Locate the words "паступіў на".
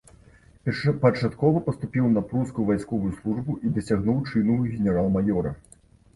1.67-2.23